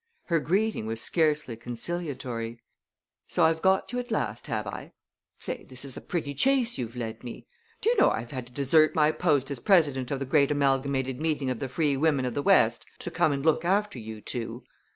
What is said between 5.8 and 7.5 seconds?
is a pretty chase you've led me!